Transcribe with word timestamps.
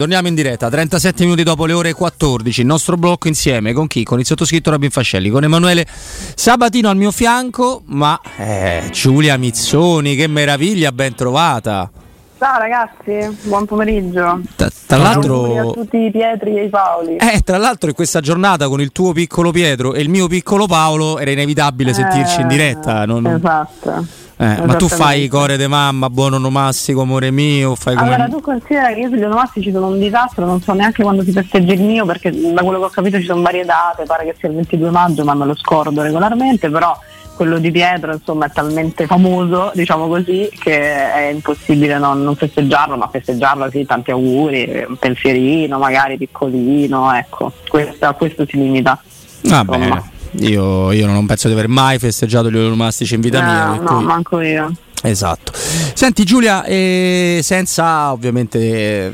Torniamo 0.00 0.28
in 0.28 0.34
diretta, 0.34 0.70
37 0.70 1.24
minuti 1.24 1.42
dopo 1.42 1.66
le 1.66 1.74
ore 1.74 1.92
14, 1.92 2.62
il 2.62 2.66
nostro 2.66 2.96
blocco 2.96 3.28
insieme 3.28 3.74
con 3.74 3.86
chi? 3.86 4.02
Con 4.02 4.18
il 4.18 4.24
sottoscritto 4.24 4.70
Robin 4.70 4.88
Fascelli, 4.88 5.28
con 5.28 5.44
Emanuele 5.44 5.84
Sabatino 5.86 6.88
al 6.88 6.96
mio 6.96 7.10
fianco, 7.10 7.82
ma 7.84 8.18
eh, 8.38 8.88
Giulia 8.92 9.36
Mizzoni, 9.36 10.14
che 10.14 10.26
meraviglia, 10.26 10.90
ben 10.90 11.14
trovata. 11.14 11.90
Ciao 12.38 12.58
ragazzi, 12.58 13.36
buon 13.42 13.66
pomeriggio. 13.66 14.40
Tra, 14.56 14.70
tra 14.86 14.96
l'altro, 14.96 15.68
a 15.68 15.72
tutti 15.74 15.98
i 15.98 16.10
Pietri 16.10 16.56
e 16.56 16.64
i 16.64 16.68
Paoli. 16.70 17.16
Eh, 17.16 17.42
tra 17.44 17.58
l'altro 17.58 17.90
in 17.90 17.94
questa 17.94 18.20
giornata 18.20 18.68
con 18.68 18.80
il 18.80 18.92
tuo 18.92 19.12
piccolo 19.12 19.50
Pietro 19.50 19.92
e 19.92 20.00
il 20.00 20.08
mio 20.08 20.28
piccolo 20.28 20.64
Paolo 20.66 21.18
era 21.18 21.30
inevitabile 21.30 21.92
sentirci 21.92 22.40
in 22.40 22.48
diretta. 22.48 23.04
Non... 23.04 23.26
Esatto. 23.26 24.06
Eh, 24.40 24.62
ma 24.64 24.74
tu 24.76 24.88
fai 24.88 25.28
core 25.28 25.58
de 25.58 25.66
mamma, 25.66 26.08
buon 26.08 26.32
onomastico, 26.32 27.02
amore 27.02 27.30
mio? 27.30 27.74
Fai 27.74 27.94
come... 27.94 28.14
Allora, 28.14 28.26
tu 28.26 28.40
considera 28.40 28.90
che 28.90 29.00
io 29.00 29.10
sugli 29.10 29.22
onomastici 29.22 29.70
sono 29.70 29.88
un 29.88 29.98
disastro, 29.98 30.46
non 30.46 30.62
so 30.62 30.72
neanche 30.72 31.02
quando 31.02 31.22
si 31.22 31.30
festeggia 31.30 31.74
il 31.74 31.82
mio, 31.82 32.06
perché 32.06 32.30
da 32.30 32.62
quello 32.62 32.78
che 32.78 32.84
ho 32.86 32.88
capito 32.88 33.18
ci 33.18 33.26
sono 33.26 33.42
varie 33.42 33.66
date, 33.66 34.04
pare 34.04 34.24
che 34.24 34.34
sia 34.38 34.48
il 34.48 34.54
22 34.54 34.88
maggio, 34.88 35.24
ma 35.24 35.34
me 35.34 35.44
lo 35.44 35.54
scordo 35.54 36.00
regolarmente, 36.00 36.70
però 36.70 36.98
quello 37.36 37.58
di 37.58 37.70
Pietro 37.70 38.14
insomma 38.14 38.46
è 38.46 38.50
talmente 38.50 39.04
famoso, 39.04 39.72
diciamo 39.74 40.08
così, 40.08 40.48
che 40.58 41.12
è 41.12 41.30
impossibile 41.30 41.98
non, 41.98 42.22
non 42.22 42.34
festeggiarlo, 42.34 42.96
ma 42.96 43.08
festeggiarlo 43.08 43.68
sì, 43.70 43.84
tanti 43.84 44.10
auguri, 44.10 44.86
un 44.88 44.96
pensierino, 44.96 45.76
magari 45.76 46.16
piccolino, 46.16 47.12
ecco, 47.12 47.52
questo, 47.68 48.06
a 48.06 48.14
questo 48.14 48.46
si 48.48 48.56
limita. 48.56 48.98
Va 49.42 49.64
bene. 49.64 50.09
Io, 50.38 50.92
io, 50.92 51.06
non 51.06 51.26
penso 51.26 51.48
di 51.48 51.54
aver 51.54 51.68
mai 51.68 51.98
festeggiato 51.98 52.50
gli 52.50 52.56
onomastici 52.56 53.14
in 53.14 53.20
vita 53.20 53.40
no, 53.40 53.46
mia. 53.46 53.80
No, 53.80 53.96
cui... 53.96 54.04
manco 54.04 54.40
io. 54.40 54.72
Esatto. 55.02 55.52
Senti 55.54 56.24
Giulia, 56.24 56.64
eh, 56.64 57.40
senza 57.42 58.12
ovviamente 58.12 58.58
eh, 58.58 59.12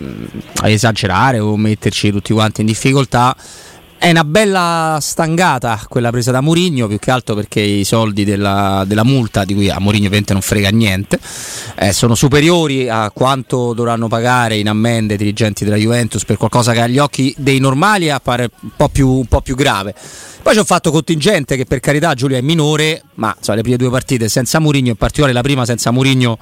esagerare 0.64 1.38
o 1.38 1.56
metterci 1.56 2.10
tutti 2.10 2.32
quanti 2.32 2.60
in 2.62 2.66
difficoltà, 2.66 3.36
è 3.98 4.10
una 4.10 4.24
bella 4.24 4.98
stangata 5.00 5.82
quella 5.88 6.10
presa 6.10 6.30
da 6.30 6.40
Mourinho, 6.40 6.86
più 6.86 6.98
che 6.98 7.10
altro 7.10 7.34
perché 7.34 7.60
i 7.60 7.84
soldi 7.84 8.24
della, 8.24 8.84
della 8.86 9.04
multa, 9.04 9.44
di 9.44 9.54
cui 9.54 9.70
a 9.70 9.78
Mourinho 9.78 10.06
ovviamente 10.06 10.32
non 10.32 10.42
frega 10.42 10.68
niente, 10.68 11.18
eh, 11.76 11.92
sono 11.92 12.14
superiori 12.14 12.88
a 12.88 13.10
quanto 13.10 13.72
dovranno 13.72 14.06
pagare 14.08 14.58
in 14.58 14.68
ammende 14.68 15.14
i 15.14 15.16
dirigenti 15.16 15.64
della 15.64 15.76
Juventus 15.76 16.24
per 16.24 16.36
qualcosa 16.36 16.72
che 16.72 16.80
agli 16.80 16.98
occhi 16.98 17.34
dei 17.38 17.58
normali 17.58 18.10
appare 18.10 18.50
un 18.60 18.70
po' 18.76 18.88
più, 18.88 19.08
un 19.08 19.26
po 19.26 19.40
più 19.40 19.56
grave. 19.56 19.94
Poi 20.42 20.52
c'è 20.52 20.60
un 20.60 20.66
fatto 20.66 20.90
contingente 20.92 21.56
che 21.56 21.64
per 21.64 21.80
carità 21.80 22.14
Giulia 22.14 22.36
è 22.36 22.42
minore, 22.42 23.02
ma 23.14 23.34
insomma, 23.36 23.56
le 23.56 23.62
prime 23.62 23.78
due 23.78 23.90
partite 23.90 24.28
senza 24.28 24.60
Mourinho, 24.60 24.90
in 24.90 24.96
particolare 24.96 25.32
la 25.32 25.42
prima 25.42 25.64
senza 25.64 25.90
Mourinho 25.90 26.38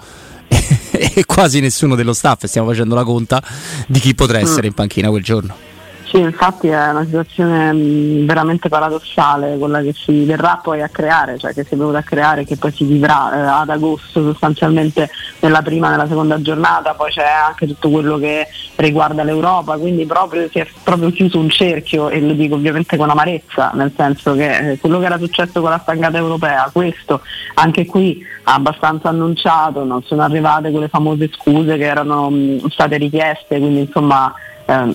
e 0.91 1.25
quasi 1.25 1.61
nessuno 1.61 1.95
dello 1.95 2.13
staff, 2.13 2.45
stiamo 2.45 2.69
facendo 2.69 2.95
la 2.95 3.05
conta 3.05 3.43
di 3.87 4.01
chi 4.01 4.15
potrà 4.15 4.41
essere 4.41 4.67
in 4.67 4.75
panchina 4.75 5.09
quel 5.09 5.23
giorno. 5.23 5.74
Sì, 6.07 6.19
infatti 6.19 6.69
è 6.69 6.91
una 6.91 7.05
situazione 7.05 7.73
mh, 7.73 8.27
veramente 8.27 8.69
paradossale 8.69 9.57
quella 9.57 9.81
che 9.81 9.93
si 9.95 10.25
verrà 10.25 10.61
poi 10.63 10.83
a 10.83 10.89
creare, 10.89 11.39
cioè 11.39 11.53
che 11.55 11.65
si 11.65 11.75
è 11.75 11.77
venuta 11.77 11.99
a 11.99 12.03
creare, 12.03 12.45
che 12.45 12.57
poi 12.57 12.71
si 12.73 12.85
vivrà 12.85 13.33
eh, 13.35 13.41
ad 13.63 13.71
agosto 13.71 14.23
sostanzialmente 14.23 15.11
nella 15.41 15.63
prima 15.63 15.89
e 15.89 15.91
nella 15.93 16.07
seconda 16.07 16.41
giornata, 16.41 16.95
poi 16.95 17.11
c'è 17.11 17.25
anche 17.25 17.67
tutto 17.67 17.89
quello 17.89 18.19
che 18.19 18.47
riguarda 18.77 19.25
l'Europa, 19.25 19.77
quindi 19.79 20.05
proprio 20.05 20.49
si 20.51 20.59
è 20.59 20.67
proprio 20.83 21.11
chiuso 21.11 21.39
un 21.39 21.49
cerchio 21.49 22.11
e 22.11 22.21
lo 22.21 22.35
dico 22.35 22.55
ovviamente 22.55 22.97
con 22.97 23.09
amarezza, 23.11 23.73
nel 23.75 23.93
senso 23.97 24.35
che 24.35 24.73
eh, 24.73 24.79
quello 24.79 24.99
che 25.01 25.07
era 25.07 25.19
successo 25.19 25.61
con 25.63 25.71
la 25.71 25.81
stangata 25.83 26.19
europea, 26.19 26.69
questo 26.71 27.23
anche 27.55 27.87
qui 27.87 28.23
abbastanza 28.45 29.09
annunciato, 29.09 29.85
non 29.85 30.03
sono 30.03 30.23
arrivate 30.23 30.71
quelle 30.71 30.89
famose 30.89 31.31
scuse 31.33 31.77
che 31.77 31.85
erano 31.85 32.29
mh, 32.31 32.69
state 32.69 32.99
richieste, 32.99 33.59
quindi 33.59 33.81
insomma 33.81 34.33
ehm, 34.67 34.95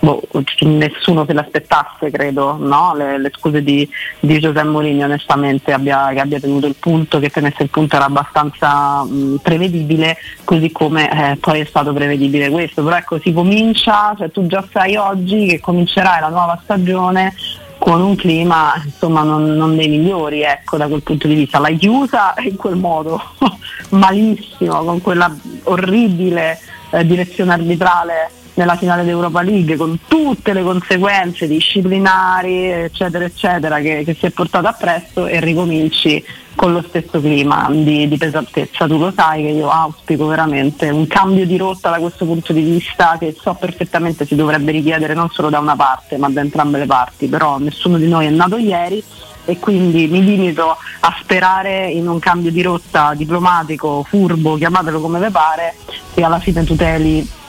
boh, 0.00 0.22
nessuno 0.60 1.24
se 1.26 1.32
l'aspettasse, 1.32 2.10
credo, 2.10 2.56
no? 2.58 2.94
le, 2.94 3.18
le, 3.18 3.30
scuse 3.34 3.62
di, 3.62 3.88
di 4.20 4.38
Giuseppe 4.38 4.68
Mourinho 4.68 5.04
onestamente 5.04 5.72
abbia, 5.72 6.10
che 6.12 6.20
abbia 6.20 6.40
tenuto 6.40 6.66
il 6.66 6.76
punto, 6.78 7.18
che 7.18 7.30
tenesse 7.30 7.62
il 7.62 7.70
punto 7.70 7.96
era 7.96 8.04
abbastanza 8.04 9.02
mh, 9.02 9.40
prevedibile, 9.42 10.16
così 10.44 10.70
come 10.70 11.32
eh, 11.32 11.36
poi 11.36 11.60
è 11.60 11.64
stato 11.64 11.92
prevedibile 11.92 12.50
questo. 12.50 12.82
Però 12.82 12.96
ecco, 12.96 13.18
si 13.18 13.32
comincia, 13.32 14.14
cioè 14.16 14.30
tu 14.30 14.46
già 14.46 14.64
sai 14.72 14.96
oggi 14.96 15.46
che 15.46 15.60
comincerai 15.60 16.20
la 16.20 16.28
nuova 16.28 16.58
stagione 16.62 17.34
con 17.78 18.00
un 18.00 18.16
clima 18.16 18.72
insomma 18.82 19.22
non, 19.22 19.54
non, 19.54 19.76
dei 19.76 19.86
migliori 19.86 20.42
ecco, 20.42 20.76
da 20.76 20.86
quel 20.86 21.02
punto 21.02 21.26
di 21.26 21.34
vista. 21.34 21.58
L'hai 21.58 21.76
chiusa 21.76 22.34
in 22.38 22.56
quel 22.56 22.76
modo 22.76 23.20
malissimo, 23.90 24.82
con 24.84 25.00
quella 25.00 25.34
orribile 25.64 26.58
eh, 26.90 27.06
direzione 27.06 27.52
arbitrale 27.52 28.30
nella 28.56 28.76
finale 28.76 29.04
d'Europa 29.04 29.42
League 29.42 29.76
con 29.76 29.98
tutte 30.06 30.52
le 30.52 30.62
conseguenze 30.62 31.46
disciplinari 31.46 32.70
eccetera 32.70 33.24
eccetera 33.24 33.80
che, 33.80 34.02
che 34.04 34.14
si 34.14 34.26
è 34.26 34.30
portato 34.30 34.66
appresso 34.66 35.26
e 35.26 35.40
ricominci 35.40 36.24
con 36.54 36.72
lo 36.72 36.82
stesso 36.88 37.20
clima 37.20 37.68
di, 37.70 38.08
di, 38.08 38.16
pesantezza. 38.16 38.86
Tu 38.86 38.96
lo 38.96 39.12
sai 39.14 39.42
che 39.42 39.50
io 39.50 39.68
auspico 39.68 40.26
veramente 40.26 40.88
un 40.88 41.06
cambio 41.06 41.44
di 41.44 41.58
rotta 41.58 41.90
da 41.90 41.98
questo 41.98 42.24
punto 42.24 42.54
di 42.54 42.62
vista 42.62 43.16
che 43.18 43.36
so 43.38 43.54
perfettamente 43.54 44.24
si 44.24 44.34
dovrebbe 44.34 44.72
richiedere 44.72 45.12
non 45.12 45.28
solo 45.28 45.50
da 45.50 45.58
una 45.58 45.76
parte 45.76 46.16
ma 46.16 46.30
da 46.30 46.40
entrambe 46.40 46.78
le 46.78 46.86
parti, 46.86 47.26
però 47.28 47.58
nessuno 47.58 47.98
di 47.98 48.08
noi 48.08 48.26
è 48.26 48.30
nato 48.30 48.56
ieri 48.56 49.04
e 49.44 49.58
quindi 49.58 50.08
mi 50.08 50.24
limito 50.24 50.76
a 51.00 51.16
sperare 51.20 51.88
in 51.88 52.08
un 52.08 52.18
cambio 52.18 52.50
di 52.50 52.62
rotta 52.62 53.12
diplomatico, 53.14 54.02
furbo, 54.02 54.56
chiamatelo 54.56 54.98
come 54.98 55.20
vi 55.20 55.30
pare, 55.30 55.76
che 56.14 56.24
alla 56.24 56.40
fine 56.40 56.64
tuteli 56.64 57.44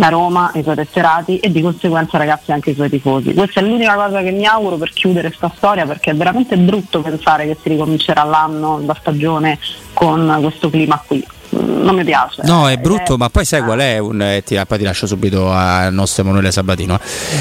la 0.00 0.08
Roma, 0.08 0.50
i 0.54 0.62
suoi 0.62 0.74
tesserati 0.74 1.38
e 1.38 1.52
di 1.52 1.60
conseguenza 1.60 2.16
ragazzi 2.16 2.50
anche 2.52 2.70
i 2.70 2.74
suoi 2.74 2.88
tifosi. 2.88 3.34
Questa 3.34 3.60
è 3.60 3.62
l'unica 3.62 3.94
cosa 3.94 4.22
che 4.22 4.30
mi 4.30 4.46
auguro 4.46 4.76
per 4.76 4.90
chiudere 4.92 5.28
questa 5.28 5.52
storia 5.54 5.86
perché 5.86 6.10
è 6.10 6.14
veramente 6.14 6.56
brutto 6.56 7.02
pensare 7.02 7.46
che 7.46 7.56
si 7.62 7.68
ricomincerà 7.68 8.24
l'anno, 8.24 8.80
la 8.84 8.96
stagione 8.98 9.58
con 9.92 10.38
questo 10.40 10.70
clima 10.70 11.00
qui. 11.06 11.24
Mm, 11.54 11.82
non 11.82 11.94
mi 11.94 12.04
piace. 12.04 12.42
No, 12.44 12.68
è 12.68 12.78
brutto, 12.78 13.14
è... 13.14 13.16
ma 13.18 13.28
poi 13.28 13.44
sai 13.44 13.62
qual 13.62 13.78
è? 13.80 13.98
Un, 13.98 14.22
eh, 14.22 14.42
ti, 14.42 14.58
poi 14.66 14.78
ti 14.78 14.84
lascio 14.84 15.06
subito 15.06 15.52
al 15.52 15.92
nostro 15.92 16.22
Emanuele 16.22 16.50
Sabatino. 16.50 16.98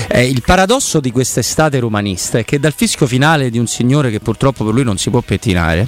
Eh, 0.10 0.28
il 0.28 0.42
paradosso 0.46 1.00
di 1.00 1.12
quest'estate 1.12 1.80
romanista 1.80 2.40
è 2.40 2.44
che 2.44 2.60
dal 2.60 2.74
fischio 2.74 3.08
finale 3.08 3.50
di 3.50 3.58
un 3.58 3.68
signore 3.68 4.12
che 4.12 4.20
purtroppo 4.20 4.66
per 4.66 4.74
lui 4.74 4.84
non 4.84 4.98
si 4.98 5.10
può 5.10 5.22
pettinare, 5.22 5.88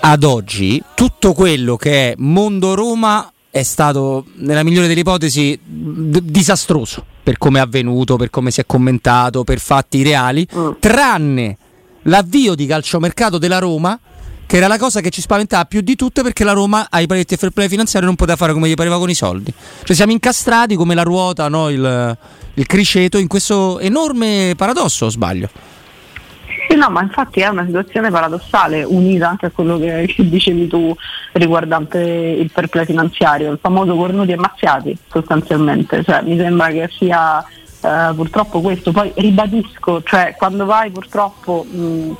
ad 0.00 0.24
oggi 0.24 0.82
tutto 0.94 1.32
quello 1.32 1.76
che 1.76 2.10
è 2.10 2.14
mondo 2.18 2.74
Roma 2.74 3.30
è 3.56 3.62
stato, 3.62 4.26
nella 4.34 4.62
migliore 4.62 4.86
delle 4.86 5.00
ipotesi, 5.00 5.58
d- 5.64 6.20
disastroso 6.20 7.02
per 7.22 7.38
come 7.38 7.58
è 7.58 7.62
avvenuto, 7.62 8.16
per 8.16 8.28
come 8.28 8.50
si 8.50 8.60
è 8.60 8.66
commentato, 8.66 9.44
per 9.44 9.60
fatti 9.60 10.02
reali, 10.02 10.46
mm. 10.54 10.70
tranne 10.78 11.56
l'avvio 12.02 12.54
di 12.54 12.66
calciomercato 12.66 13.38
della 13.38 13.58
Roma, 13.58 13.98
che 14.44 14.58
era 14.58 14.66
la 14.66 14.76
cosa 14.76 15.00
che 15.00 15.08
ci 15.08 15.22
spaventava 15.22 15.64
più 15.64 15.80
di 15.80 15.96
tutte 15.96 16.22
perché 16.22 16.44
la 16.44 16.52
Roma 16.52 16.88
ai 16.90 17.06
paletti 17.06 17.32
e 17.32 17.36
fair 17.38 17.50
play 17.50 17.68
finanziario 17.68 18.06
non 18.06 18.16
poteva 18.16 18.36
fare 18.36 18.52
come 18.52 18.68
gli 18.68 18.74
pareva 18.74 18.98
con 18.98 19.08
i 19.08 19.14
soldi. 19.14 19.50
Cioè 19.82 19.96
siamo 19.96 20.12
incastrati 20.12 20.76
come 20.76 20.94
la 20.94 21.02
ruota, 21.02 21.48
no? 21.48 21.70
il, 21.70 22.18
il 22.52 22.66
criceto, 22.66 23.16
in 23.16 23.26
questo 23.26 23.78
enorme 23.80 24.52
paradosso, 24.54 25.06
o 25.06 25.08
sbaglio? 25.08 25.48
Sì, 26.68 26.74
no, 26.76 26.90
ma 26.90 27.02
infatti 27.02 27.40
è 27.40 27.48
una 27.48 27.64
situazione 27.64 28.10
paradossale, 28.10 28.82
unita 28.82 29.28
anche 29.28 29.46
a 29.46 29.50
quello 29.50 29.78
che, 29.78 30.12
che 30.14 30.26
dicevi 30.28 30.66
tu 30.66 30.94
riguardante 31.32 31.98
il 32.00 32.50
fair 32.50 32.68
finanziario, 32.84 33.52
il 33.52 33.58
famoso 33.60 33.94
cornuti 33.94 34.32
e 34.32 34.36
mazziati 34.36 34.96
sostanzialmente. 35.08 36.02
Cioè, 36.02 36.22
mi 36.22 36.36
sembra 36.36 36.68
che 36.68 36.88
sia 36.90 37.44
eh, 37.80 38.12
purtroppo 38.14 38.60
questo. 38.60 38.90
Poi 38.90 39.12
ribadisco, 39.14 40.02
cioè, 40.02 40.34
quando 40.36 40.64
vai 40.64 40.90
purtroppo. 40.90 41.64
Mh, 41.68 42.14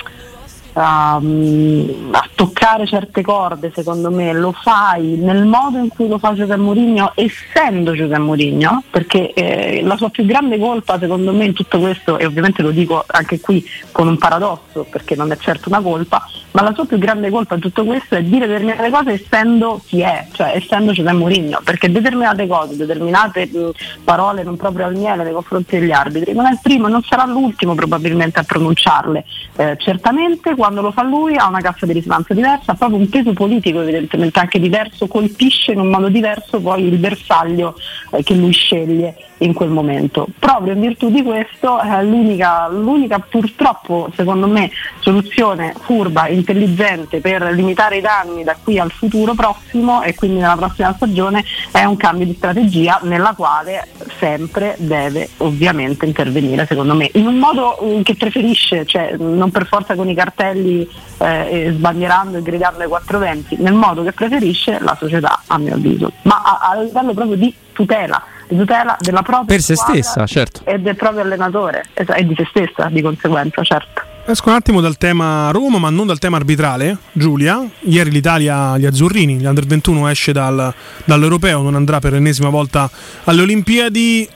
a, 0.77 1.15
a, 1.15 2.29
toccare 2.35 2.85
certe 2.85 3.21
corde, 3.21 3.71
secondo 3.73 4.11
me, 4.11 4.31
lo 4.33 4.51
fai 4.51 5.15
nel 5.15 5.45
modo 5.45 5.77
in 5.77 5.87
cui 5.89 6.07
lo 6.07 6.19
fa 6.19 6.33
Giuseppe 6.33 6.57
Mourinho, 6.57 7.13
essendo 7.15 7.93
Giuseppe 7.93 8.19
Mourinho, 8.19 8.83
perché 8.89 9.33
eh, 9.33 9.81
la 9.83 9.97
sua 9.97 10.09
più 10.09 10.25
grande 10.25 10.59
colpa, 10.59 10.99
secondo 10.99 11.33
me, 11.33 11.45
in 11.45 11.53
tutto 11.53 11.79
questo, 11.79 12.17
e 12.17 12.25
ovviamente 12.25 12.61
lo 12.61 12.71
dico 12.71 13.03
anche 13.07 13.39
qui 13.39 13.65
con 13.91 14.07
un 14.07 14.17
paradosso, 14.17 14.85
perché 14.89 15.15
non 15.15 15.31
è 15.31 15.37
certo 15.37 15.69
una 15.69 15.81
colpa, 15.81 16.27
ma 16.51 16.61
la 16.61 16.73
sua 16.73 16.85
più 16.85 16.97
grande 16.97 17.29
colpa 17.29 17.55
in 17.55 17.61
tutto 17.61 17.83
questo 17.83 18.15
è 18.15 18.23
dire 18.23 18.47
determinate 18.47 18.89
cose 18.89 19.11
essendo 19.13 19.81
chi 19.85 20.01
è, 20.01 20.27
cioè 20.31 20.53
essendo 20.55 20.91
Giuseppe 20.91 21.15
Mourinho, 21.15 21.61
perché 21.63 21.91
determinate 21.91 22.45
cose, 22.45 22.75
determinate 22.75 23.47
mh, 23.47 23.71
parole 24.03 24.43
non 24.43 24.57
proprio 24.57 24.85
al 24.85 24.95
miele 24.95 25.23
nei 25.23 25.33
confronti 25.33 25.79
degli 25.79 25.91
arbitri, 25.91 26.33
non 26.33 26.45
è 26.45 26.51
il 26.51 26.59
primo 26.61 26.87
non 26.87 27.01
sarà 27.03 27.25
l'ultimo 27.25 27.73
probabilmente 27.73 28.39
a 28.39 28.43
pronunciarle. 28.43 29.25
Eh, 29.55 29.75
certamente 29.77 30.55
quando 30.67 30.81
lo 30.81 30.91
fa 30.91 31.03
lui 31.03 31.37
ha 31.37 31.47
una 31.47 31.61
cassa 31.61 31.85
di 31.85 31.93
risonanza 31.93 32.33
diversa, 32.33 32.73
ha 32.73 32.75
proprio 32.75 32.99
un 32.99 33.07
peso 33.07 33.31
politico 33.31 33.79
evidentemente 33.79 34.37
anche 34.39 34.59
diverso, 34.59 35.07
colpisce 35.07 35.71
in 35.71 35.79
un 35.79 35.87
modo 35.87 36.09
diverso 36.09 36.59
poi 36.59 36.83
il 36.83 36.97
bersaglio 36.97 37.73
eh, 38.11 38.21
che 38.21 38.33
lui 38.33 38.51
sceglie 38.51 39.15
in 39.39 39.53
quel 39.53 39.69
momento. 39.69 40.27
Proprio 40.39 40.73
in 40.73 40.79
virtù 40.81 41.09
di 41.09 41.21
questo 41.23 41.81
eh, 41.81 42.03
l'unica, 42.03 42.67
l'unica 42.69 43.19
purtroppo 43.19 44.09
secondo 44.15 44.47
me 44.47 44.71
soluzione 44.99 45.73
furba, 45.79 46.27
intelligente 46.27 47.19
per 47.19 47.43
limitare 47.51 47.97
i 47.97 48.01
danni 48.01 48.43
da 48.43 48.55
qui 48.61 48.79
al 48.79 48.91
futuro 48.91 49.33
prossimo 49.33 50.01
e 50.01 50.15
quindi 50.15 50.39
nella 50.39 50.55
prossima 50.55 50.93
stagione 50.93 51.43
è 51.71 51.83
un 51.83 51.97
cambio 51.97 52.25
di 52.25 52.33
strategia 52.33 52.99
nella 53.03 53.33
quale 53.35 53.87
sempre 54.17 54.75
deve 54.79 55.29
ovviamente 55.37 56.05
intervenire 56.05 56.65
secondo 56.65 56.95
me 56.95 57.09
in 57.13 57.27
un 57.27 57.37
modo 57.37 57.77
mm, 57.83 58.01
che 58.01 58.15
preferisce, 58.15 58.85
cioè 58.85 59.15
non 59.17 59.51
per 59.51 59.65
forza 59.67 59.95
con 59.95 60.09
i 60.09 60.15
cartelli 60.15 60.87
eh, 61.19 61.71
sbandierando 61.73 62.37
e 62.37 62.41
gridando 62.41 62.81
ai 62.81 62.87
420, 62.87 63.57
nel 63.61 63.73
modo 63.73 64.03
che 64.03 64.11
preferisce 64.11 64.77
la 64.81 64.95
società 64.99 65.41
a 65.47 65.57
mio 65.57 65.75
avviso, 65.75 66.11
ma 66.23 66.41
a, 66.43 66.69
a 66.71 66.81
livello 66.81 67.13
proprio 67.13 67.35
di 67.35 67.53
tutela 67.73 68.23
di 68.47 68.57
tutela 68.57 68.95
della 68.99 69.21
propria 69.21 69.45
per 69.45 69.61
se 69.61 69.75
stessa, 69.75 70.25
certo. 70.25 70.61
e 70.63 70.79
del 70.79 70.95
proprio 70.95 71.21
allenatore 71.21 71.85
e 71.93 72.25
di 72.25 72.33
se 72.35 72.45
stessa 72.49 72.87
di 72.89 73.01
conseguenza, 73.01 73.61
certo. 73.63 74.01
Esco 74.29 74.49
un 74.49 74.55
attimo 74.55 74.81
dal 74.81 74.97
tema 74.97 75.51
Roma, 75.51 75.77
ma 75.79 75.89
non 75.89 76.05
dal 76.05 76.19
tema 76.19 76.35
arbitrale. 76.35 76.97
Giulia, 77.13 77.65
ieri 77.83 78.11
l'Italia, 78.11 78.77
gli 78.77 78.85
azzurrini, 78.85 79.37
gli 79.37 79.45
under 79.45 79.65
21 79.65 80.09
esce 80.09 80.33
dal, 80.33 80.73
dall'europeo, 81.05 81.61
non 81.61 81.75
andrà 81.75 81.99
per 81.99 82.11
l'ennesima 82.11 82.49
volta 82.49 82.89
alle 83.23 83.41
Olimpiadi. 83.41 84.27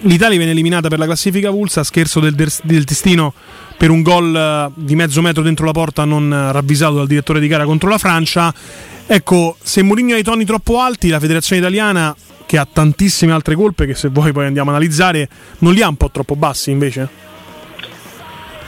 L'Italia 0.00 0.36
viene 0.36 0.52
eliminata 0.52 0.88
per 0.88 0.98
la 0.98 1.06
classifica 1.06 1.48
Vulsa, 1.48 1.84
scherzo 1.84 2.20
del, 2.20 2.34
del 2.34 2.84
destino 2.84 3.32
per 3.78 3.88
un 3.88 4.02
gol 4.02 4.36
eh, 4.36 4.72
di 4.74 4.94
mezzo 4.94 5.22
metro 5.22 5.42
dentro 5.42 5.64
la 5.64 5.72
porta 5.72 6.04
non 6.04 6.50
ravvisato 6.52 6.96
dal 6.96 7.06
direttore 7.06 7.40
di 7.40 7.48
gara 7.48 7.64
contro 7.64 7.88
la 7.88 7.96
Francia. 7.96 8.52
Ecco, 9.06 9.56
se 9.62 9.82
Mourinho 9.82 10.14
ha 10.14 10.18
i 10.18 10.22
toni 10.22 10.44
troppo 10.44 10.80
alti, 10.80 11.08
la 11.08 11.18
federazione 11.18 11.62
italiana 11.62 12.14
che 12.50 12.58
ha 12.58 12.66
tantissime 12.66 13.30
altre 13.30 13.54
colpe 13.54 13.86
che 13.86 13.94
se 13.94 14.08
vuoi 14.08 14.32
poi 14.32 14.46
andiamo 14.46 14.70
a 14.70 14.74
analizzare, 14.74 15.28
non 15.58 15.72
li 15.72 15.82
ha 15.82 15.88
un 15.88 15.94
po' 15.94 16.10
troppo 16.10 16.34
bassi 16.34 16.72
invece? 16.72 17.08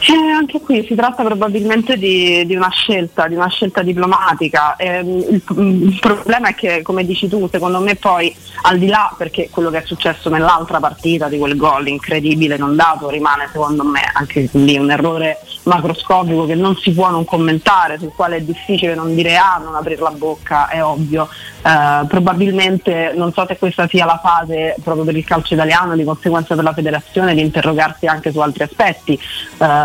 Eh, 0.04 0.31
anche 0.31 0.60
qui 0.60 0.84
si 0.84 0.96
tratta 0.96 1.22
probabilmente 1.22 1.96
di, 1.96 2.44
di, 2.44 2.56
una 2.56 2.70
scelta, 2.70 3.28
di 3.28 3.37
una 3.37 3.49
scelta 3.49 3.82
diplomatica. 3.82 4.75
Eh, 4.75 4.99
il, 4.99 5.43
il, 5.56 5.99
problema 6.00 6.49
è 6.49 6.54
che, 6.56 6.82
come 6.82 7.04
dici 7.04 7.28
tu, 7.28 7.49
secondo 7.49 7.78
me 7.78 7.94
poi 7.94 8.34
al 8.62 8.78
di 8.78 8.88
là, 8.88 9.14
perché 9.16 9.49
quello 9.49 9.70
che 9.70 9.78
è 9.78 9.87
successo 9.87 10.28
nell'altra 10.28 10.81
partita 10.81 11.28
di 11.28 11.38
quel 11.38 11.56
gol 11.56 11.87
incredibile 11.87 12.56
non 12.56 12.75
dato 12.75 13.08
rimane 13.10 13.49
secondo 13.52 13.84
me 13.84 14.00
anche 14.12 14.49
lì 14.52 14.76
un 14.76 14.90
errore 14.90 15.38
macroscopico 15.64 16.46
che 16.46 16.56
non 16.56 16.76
si 16.76 16.93
può 16.93 17.10
non 17.10 17.25
commentare, 17.25 17.98
sul 17.98 18.12
quale 18.14 18.37
è 18.37 18.40
difficile 18.40 18.96
non 18.96 19.14
dire 19.14 19.37
ah, 19.37 19.60
non 19.62 19.76
aprire 19.76 20.00
la 20.00 20.10
bocca, 20.10 20.69
è 20.69 20.82
ovvio. 20.82 21.28
Eh, 21.64 22.06
probabilmente 22.08 23.12
non 23.14 23.32
so 23.32 23.46
se 23.46 23.56
questa 23.56 23.87
sia 23.87 24.05
la 24.05 24.19
fase 24.20 24.75
proprio 24.82 25.05
per 25.05 25.16
il 25.16 25.25
calcio 25.25 25.55
italiano, 25.55 25.94
di 25.94 26.02
conseguenza 26.02 26.56
per 26.56 26.64
la 26.64 26.72
federazione, 26.72 27.34
di 27.34 27.40
interrogarsi 27.40 28.06
anche 28.06 28.32
su 28.32 28.40
altri 28.40 28.64
aspetti. 28.64 29.19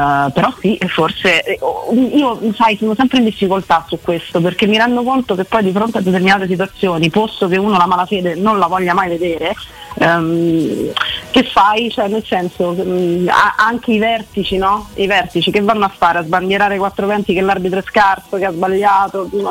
Eh, 0.07 0.31
però 0.31 0.53
sì, 0.59 0.79
forse 0.87 1.43
eh, 1.43 1.59
io 2.13 2.39
sai, 2.53 2.77
sono 2.77 2.95
sempre 2.95 3.17
in 3.17 3.25
difficoltà 3.25 3.83
su 3.87 3.99
questo 4.01 4.39
perché 4.39 4.65
mi 4.65 4.77
rendo 4.77 5.03
conto 5.03 5.35
che 5.35 5.43
poi 5.43 5.63
di 5.63 5.71
fronte 5.71 5.97
a 5.97 6.01
determinate 6.01 6.47
situazioni, 6.47 7.09
posto 7.09 7.47
che 7.47 7.57
uno 7.57 7.77
la 7.77 7.87
malafede 7.87 8.35
non 8.35 8.57
la 8.57 8.67
voglia 8.67 8.93
mai 8.93 9.09
vedere, 9.09 9.53
um, 9.95 10.91
che 11.31 11.43
fai? 11.43 11.89
Cioè, 11.91 12.07
nel 12.07 12.23
senso, 12.25 12.69
um, 12.69 13.29
anche 13.57 13.91
i 13.91 13.99
vertici, 13.99 14.57
no? 14.57 14.87
I 14.95 15.07
vertici 15.07 15.51
che 15.51 15.61
vanno 15.61 15.85
a 15.85 15.91
fare? 15.95 16.19
A 16.19 16.23
sbandierare 16.23 16.77
420 16.77 17.33
che 17.33 17.41
l'arbitro 17.41 17.79
è 17.79 17.83
scarso, 17.83 18.37
che 18.37 18.45
ha 18.45 18.51
sbagliato, 18.51 19.27
uh, 19.31 19.41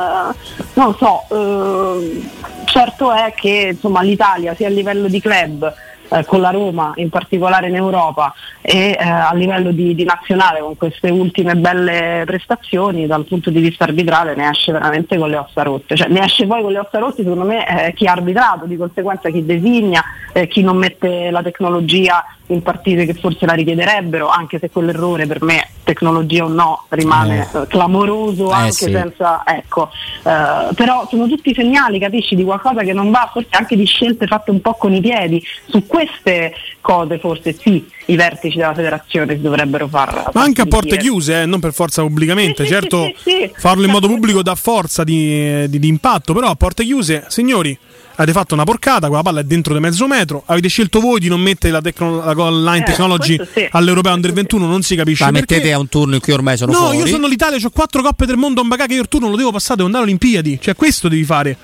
non 0.74 0.86
lo 0.86 0.96
so. 0.98 1.34
Uh, 1.34 2.24
certo 2.64 3.12
è 3.12 3.34
che 3.36 3.70
insomma, 3.72 4.00
l'Italia 4.02 4.54
sia 4.54 4.68
a 4.68 4.70
livello 4.70 5.08
di 5.08 5.20
club 5.20 5.74
eh, 6.08 6.24
con 6.24 6.40
la 6.40 6.50
Roma, 6.50 6.92
in 6.96 7.08
particolare 7.08 7.68
in 7.68 7.76
Europa 7.76 8.34
e 8.60 8.96
eh, 8.98 9.08
a 9.08 9.32
livello 9.34 9.70
di, 9.70 9.94
di, 9.94 10.04
nazionale 10.04 10.60
con 10.60 10.76
queste 10.76 11.10
ultime 11.10 11.56
belle 11.56 12.22
prestazioni 12.26 13.06
dal 13.06 13.24
punto 13.24 13.50
di 13.50 13.60
vista 13.60 13.84
arbitrale 13.84 14.34
ne 14.34 14.48
esce 14.50 14.72
veramente 14.72 15.16
con 15.18 15.30
le 15.30 15.36
ossa 15.36 15.62
rotte, 15.62 15.96
cioè 15.96 16.08
ne 16.08 16.24
esce 16.24 16.46
poi 16.46 16.62
con 16.62 16.72
le 16.72 16.78
ossa 16.78 16.98
rotte 16.98 17.22
secondo 17.22 17.44
me 17.44 17.86
eh, 17.86 17.92
chi 17.92 18.06
ha 18.06 18.12
arbitrato, 18.12 18.66
di 18.66 18.76
conseguenza 18.76 19.30
chi 19.30 19.44
designa, 19.44 20.02
eh, 20.32 20.46
chi 20.48 20.62
non 20.62 20.76
mette 20.76 21.30
la 21.30 21.42
tecnologia 21.42 22.24
in 22.48 22.62
partite 22.62 23.04
che 23.06 23.14
forse 23.14 23.46
la 23.46 23.54
richiederebbero, 23.54 24.28
anche 24.28 24.58
se 24.58 24.70
quell'errore 24.70 25.26
per 25.26 25.42
me, 25.42 25.68
tecnologia 25.82 26.44
o 26.44 26.48
no, 26.48 26.84
rimane 26.90 27.48
eh. 27.52 27.66
clamoroso 27.66 28.50
eh, 28.50 28.54
anche 28.54 28.72
sì. 28.72 28.90
senza, 28.90 29.42
ecco, 29.44 29.90
eh, 30.22 30.74
però 30.74 31.06
sono 31.08 31.26
tutti 31.26 31.54
segnali, 31.54 31.98
capisci, 31.98 32.34
di 32.34 32.44
qualcosa 32.44 32.82
che 32.82 32.92
non 32.92 33.10
va, 33.10 33.28
forse 33.32 33.48
anche 33.50 33.76
di 33.76 33.84
scelte 33.84 34.26
fatte 34.26 34.50
un 34.50 34.60
po' 34.60 34.74
con 34.74 34.92
i 34.94 35.00
piedi, 35.00 35.42
su 35.66 35.86
queste 35.86 36.54
cose 36.80 37.18
forse 37.18 37.52
sì, 37.52 37.84
i 38.06 38.16
vertici 38.16 38.58
della 38.58 38.74
federazione 38.74 39.34
si 39.34 39.40
dovrebbero 39.40 39.88
far. 39.88 40.30
Ma 40.32 40.42
anche 40.42 40.62
a 40.62 40.66
porte 40.66 40.96
chiuse, 40.98 41.42
eh, 41.42 41.46
non 41.46 41.58
per 41.58 41.72
forza 41.72 42.02
pubblicamente, 42.02 42.64
sì, 42.64 42.70
certo 42.70 43.12
sì, 43.16 43.50
farlo 43.54 43.84
in 43.84 43.90
modo 43.90 44.06
pubblico 44.06 44.42
dà 44.42 44.54
forza 44.54 45.02
di, 45.02 45.68
di, 45.68 45.78
di 45.80 45.88
impatto, 45.88 46.32
però 46.32 46.48
a 46.48 46.54
porte 46.54 46.84
chiuse, 46.84 47.24
signori 47.28 47.76
avete 48.16 48.32
fatto 48.32 48.54
una 48.54 48.64
porcata, 48.64 49.08
quella 49.08 49.22
palla 49.22 49.40
è 49.40 49.44
dentro 49.44 49.74
di 49.74 49.80
mezzo 49.80 50.06
metro, 50.06 50.42
avete 50.46 50.68
scelto 50.68 51.00
voi 51.00 51.20
di 51.20 51.28
non 51.28 51.40
mettere 51.40 51.72
la, 51.72 51.80
tecno- 51.80 52.24
la 52.24 52.34
goal 52.34 52.62
line 52.62 52.80
eh, 52.80 52.84
technology 52.84 53.38
sì, 53.52 53.68
all'europeo 53.70 54.12
under 54.12 54.32
21, 54.32 54.66
non 54.66 54.82
si 54.82 54.96
capisce. 54.96 55.24
Ma 55.24 55.30
mettete 55.30 55.72
a 55.72 55.78
un 55.78 55.88
turno 55.88 56.14
in 56.14 56.20
cui 56.20 56.32
ormai 56.32 56.56
sono 56.56 56.72
no, 56.72 56.78
fuori. 56.78 56.98
No, 56.98 57.04
io 57.04 57.10
sono 57.10 57.26
l'Italia, 57.26 57.58
ho 57.62 57.70
quattro 57.70 58.02
coppe 58.02 58.26
del 58.26 58.36
mondo, 58.36 58.60
un 58.60 58.68
bagà 58.68 58.86
che 58.86 58.94
io 58.94 59.02
il 59.02 59.08
turno 59.08 59.28
lo 59.28 59.36
devo 59.36 59.52
passare, 59.52 59.76
devo 59.76 59.86
andare 59.86 60.04
alle 60.04 60.12
Olimpiadi, 60.12 60.58
cioè 60.60 60.74
questo 60.74 61.08
devi 61.08 61.24
fare. 61.24 61.56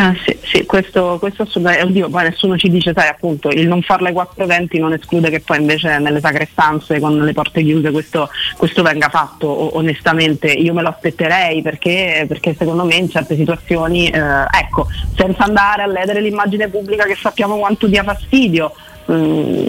Ah, 0.00 0.14
sì, 0.24 0.38
sì, 0.44 0.64
questo, 0.64 1.16
questo 1.18 1.42
assolutamente, 1.42 1.84
oddio, 1.86 2.08
poi 2.08 2.22
nessuno 2.22 2.56
ci 2.56 2.70
dice, 2.70 2.92
sai, 2.94 3.08
appunto, 3.08 3.48
il 3.48 3.66
non 3.66 3.82
farle 3.82 4.12
420 4.12 4.78
non 4.78 4.92
esclude 4.92 5.28
che 5.28 5.40
poi 5.40 5.58
invece 5.58 5.98
nelle 5.98 6.20
sacre 6.20 6.46
stanze 6.48 7.00
con 7.00 7.18
le 7.18 7.32
porte 7.32 7.64
chiuse 7.64 7.90
questo, 7.90 8.30
questo 8.56 8.82
venga 8.82 9.08
fatto, 9.08 9.76
onestamente 9.76 10.52
io 10.52 10.72
me 10.72 10.82
lo 10.82 10.90
aspetterei 10.90 11.62
perché, 11.62 12.26
perché 12.28 12.54
secondo 12.56 12.84
me 12.84 12.94
in 12.94 13.10
certe 13.10 13.34
situazioni, 13.34 14.08
eh, 14.08 14.20
ecco, 14.20 14.86
senza 15.16 15.42
andare 15.42 15.82
a 15.82 15.88
ledere 15.88 16.20
l'immagine 16.20 16.68
pubblica 16.68 17.04
che 17.04 17.16
sappiamo 17.16 17.58
quanto 17.58 17.88
dia 17.88 18.04
fastidio, 18.04 18.72
mh, 19.06 19.14
mm, 19.14 19.68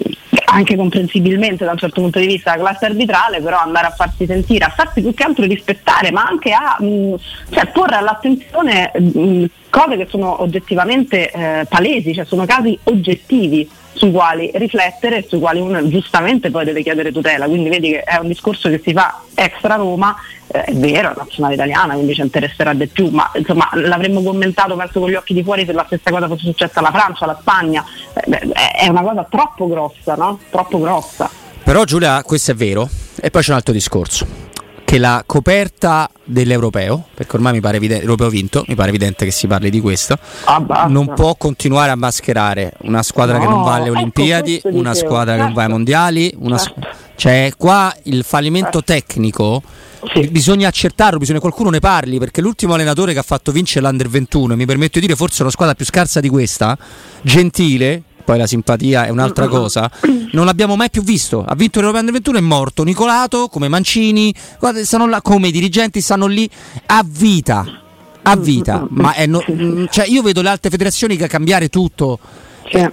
anche 0.52 0.76
comprensibilmente 0.76 1.64
da 1.64 1.72
un 1.72 1.78
certo 1.78 2.00
punto 2.00 2.18
di 2.18 2.26
vista 2.26 2.56
la 2.56 2.62
classe 2.62 2.86
arbitrale, 2.86 3.40
però 3.40 3.58
andare 3.58 3.86
a 3.86 3.90
farsi 3.90 4.26
sentire, 4.26 4.64
a 4.64 4.70
farsi 4.70 5.00
più 5.00 5.14
che 5.14 5.22
altro 5.22 5.44
rispettare, 5.44 6.10
ma 6.10 6.24
anche 6.24 6.52
a 6.52 6.76
mh, 6.78 6.86
mm, 6.86 7.14
cioè, 7.50 7.66
porre 7.66 7.96
all'attenzione 7.96 8.90
mh, 8.94 9.18
mm, 9.18 9.44
cose 9.70 9.96
che 9.96 10.06
sono 10.08 10.42
oggettivamente 10.42 11.30
eh, 11.30 11.66
palesi, 11.68 12.12
cioè 12.12 12.24
sono 12.24 12.44
casi 12.46 12.76
oggettivi 12.84 13.68
sui 13.92 14.10
quali 14.10 14.50
riflettere 14.54 15.18
e 15.18 15.26
sui 15.28 15.38
quali 15.38 15.60
uno 15.60 15.86
giustamente 15.88 16.50
poi 16.50 16.64
deve 16.64 16.82
chiedere 16.82 17.12
tutela. 17.12 17.46
Quindi 17.46 17.68
vedi 17.68 17.90
che 17.90 18.02
è 18.02 18.18
un 18.18 18.28
discorso 18.28 18.68
che 18.68 18.80
si 18.82 18.92
fa 18.92 19.22
extra 19.34 19.74
Roma, 19.76 20.14
eh, 20.46 20.64
è 20.64 20.72
vero, 20.72 21.12
è 21.12 21.14
nazionale 21.16 21.54
italiana, 21.54 21.94
quindi 21.94 22.14
ci 22.14 22.20
interesserà 22.20 22.72
di 22.72 22.86
più, 22.86 23.08
ma 23.08 23.30
insomma 23.34 23.68
l'avremmo 23.74 24.22
commentato 24.22 24.76
penso 24.76 25.00
con 25.00 25.10
gli 25.10 25.14
occhi 25.14 25.34
di 25.34 25.42
fuori 25.42 25.64
se 25.64 25.72
la 25.72 25.84
stessa 25.86 26.10
cosa 26.10 26.26
fosse 26.28 26.44
successa 26.44 26.80
alla 26.80 26.90
Francia, 26.90 27.24
alla 27.24 27.38
Spagna. 27.40 27.84
Eh, 28.14 28.52
è 28.72 28.88
una 28.88 29.02
cosa 29.02 29.26
troppo 29.28 29.68
grossa, 29.68 30.14
no? 30.14 30.38
Troppo 30.50 30.78
grossa. 30.80 31.30
Però 31.62 31.84
Giulia, 31.84 32.22
questo 32.24 32.52
è 32.52 32.54
vero. 32.54 32.88
E 33.20 33.30
poi 33.30 33.42
c'è 33.42 33.50
un 33.50 33.56
altro 33.56 33.72
discorso 33.72 34.49
che 34.90 34.98
la 34.98 35.22
coperta 35.24 36.10
dell'europeo, 36.24 37.04
perché 37.14 37.36
ormai 37.36 37.52
mi 37.52 37.60
pare 37.60 37.76
evidente, 37.76 38.02
l'europeo 38.02 38.28
vinto, 38.28 38.64
mi 38.66 38.74
pare 38.74 38.88
evidente 38.88 39.24
che 39.24 39.30
si 39.30 39.46
parli 39.46 39.70
di 39.70 39.78
questo, 39.78 40.18
ah, 40.46 40.86
non 40.88 41.14
può 41.14 41.36
continuare 41.36 41.92
a 41.92 41.94
mascherare 41.94 42.72
una 42.80 43.04
squadra 43.04 43.38
no, 43.38 43.44
che 43.44 43.48
non 43.48 43.62
va 43.62 43.74
alle 43.74 43.84
ecco, 43.86 43.98
Olimpiadi, 43.98 44.60
una 44.64 44.92
squadra 44.94 45.36
certo. 45.36 45.36
che 45.36 45.42
non 45.44 45.52
va 45.52 45.60
ai 45.62 45.68
certo. 45.68 45.72
mondiali, 45.76 46.36
certo. 46.58 46.80
cioè 47.14 47.52
qua 47.56 47.94
il 48.04 48.24
fallimento 48.24 48.82
certo. 48.82 48.92
tecnico 48.92 49.62
sì. 50.12 50.26
bisogna 50.26 50.66
accertarlo, 50.66 51.18
bisogna 51.18 51.38
che 51.38 51.44
qualcuno 51.44 51.70
ne 51.70 51.78
parli, 51.78 52.18
perché 52.18 52.40
l'ultimo 52.40 52.74
allenatore 52.74 53.12
che 53.12 53.20
ha 53.20 53.22
fatto 53.22 53.52
vincere 53.52 53.86
l'Under 53.86 54.08
21, 54.08 54.56
mi 54.56 54.66
permetto 54.66 54.98
di 54.98 55.06
dire 55.06 55.16
forse 55.16 55.42
una 55.42 55.52
squadra 55.52 55.76
più 55.76 55.84
scarsa 55.84 56.18
di 56.18 56.28
questa, 56.28 56.76
Gentile, 57.22 58.02
poi 58.24 58.38
la 58.38 58.46
simpatia 58.46 59.06
è 59.06 59.10
un'altra 59.10 59.48
cosa, 59.48 59.90
non 60.32 60.44
l'abbiamo 60.44 60.76
mai 60.76 60.90
più 60.90 61.02
visto. 61.02 61.44
Ha 61.46 61.54
vinto 61.54 61.80
l'Europa 61.80 62.00
Under 62.00 62.14
21, 62.14 62.38
è 62.38 62.40
morto. 62.40 62.82
Nicolato, 62.82 63.48
come 63.48 63.68
Mancini, 63.68 64.34
guarda, 64.58 64.84
stanno 64.84 65.06
là, 65.06 65.20
come 65.22 65.48
i 65.48 65.52
dirigenti 65.52 66.00
stanno 66.00 66.26
lì 66.26 66.48
a 66.86 67.04
vita. 67.06 67.64
A 68.22 68.36
vita, 68.36 68.86
ma 68.90 69.14
no, 69.26 69.42
mm, 69.50 69.86
cioè 69.90 70.06
io 70.06 70.20
vedo 70.20 70.42
le 70.42 70.50
altre 70.50 70.68
federazioni 70.68 71.16
che 71.16 71.26
cambiare 71.26 71.68
tutto 71.70 72.18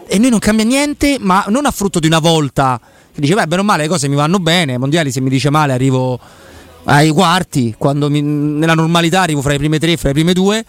e 0.08 0.18
noi 0.18 0.30
non 0.30 0.40
cambia 0.40 0.66
niente, 0.66 1.18
ma 1.20 1.46
non 1.50 1.66
a 1.66 1.72
frutto 1.72 2.00
di 2.00 2.08
una 2.08 2.20
volta 2.20 2.80
che 3.14 3.22
dice, 3.22 3.34
beh, 3.36 3.48
bene 3.48 3.62
o 3.62 3.66
male 3.66 3.84
le 3.84 3.90
cose 3.90 4.08
mi 4.08 4.16
vanno 4.16 4.40
bene, 4.40 4.78
mondiali 4.78 5.12
se 5.12 5.22
mi 5.22 5.30
dice 5.30 5.50
male 5.50 5.74
arrivo 5.74 6.20
ai 6.86 7.10
quarti, 7.10 7.76
quando 7.78 8.10
mi, 8.10 8.22
nella 8.22 8.74
normalità 8.74 9.22
arrivo 9.22 9.42
fra 9.42 9.54
i 9.54 9.58
prime 9.58 9.80
tre, 9.80 9.98
fra 9.98 10.10
i 10.10 10.14
prime 10.14 10.34
due. 10.34 10.64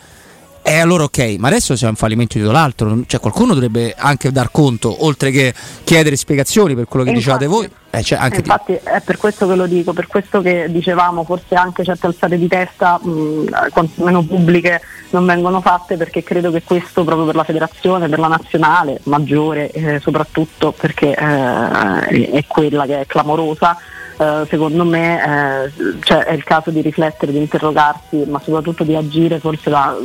E 0.68 0.80
allora 0.80 1.04
ok, 1.04 1.36
ma 1.38 1.48
adesso 1.48 1.74
siamo 1.76 1.94
in 1.94 1.98
fallimento 1.98 2.36
di 2.36 2.44
l'altro, 2.44 3.00
cioè 3.06 3.20
qualcuno 3.20 3.54
dovrebbe 3.54 3.94
anche 3.96 4.30
dar 4.30 4.50
conto, 4.50 5.02
oltre 5.06 5.30
che 5.30 5.54
chiedere 5.82 6.14
spiegazioni 6.14 6.74
per 6.74 6.84
quello 6.84 7.06
che 7.06 7.12
infatti, 7.12 7.38
dicevate 7.38 7.46
voi. 7.46 7.70
Eh, 7.88 8.02
cioè 8.02 8.22
infatti 8.22 8.74
ti... 8.74 8.80
è 8.84 9.00
per 9.00 9.16
questo 9.16 9.48
che 9.48 9.54
lo 9.54 9.66
dico, 9.66 9.94
per 9.94 10.06
questo 10.06 10.42
che 10.42 10.66
dicevamo, 10.68 11.24
forse 11.24 11.54
anche 11.54 11.84
certe 11.84 12.08
alzate 12.08 12.36
di 12.36 12.48
testa, 12.48 13.00
mh, 13.02 13.46
meno 13.94 14.22
pubbliche, 14.24 14.82
non 15.08 15.24
vengono 15.24 15.62
fatte 15.62 15.96
perché 15.96 16.22
credo 16.22 16.50
che 16.50 16.62
questo 16.62 17.02
proprio 17.02 17.24
per 17.24 17.36
la 17.36 17.44
federazione, 17.44 18.10
per 18.10 18.18
la 18.18 18.28
nazionale, 18.28 19.00
maggiore 19.04 19.70
eh, 19.70 20.00
soprattutto 20.00 20.72
perché 20.72 21.14
eh, 21.16 22.30
è 22.30 22.44
quella 22.46 22.84
che 22.84 23.00
è 23.00 23.06
clamorosa, 23.06 23.74
eh, 24.18 24.46
secondo 24.48 24.84
me 24.84 25.22
eh, 25.22 25.72
cioè 26.00 26.24
è 26.24 26.32
il 26.32 26.42
caso 26.42 26.70
di 26.70 26.80
riflettere, 26.80 27.30
di 27.30 27.38
interrogarsi, 27.38 28.24
ma 28.26 28.40
soprattutto 28.40 28.82
di 28.82 28.96
agire 28.96 29.38
forse 29.38 29.70
da, 29.70 29.96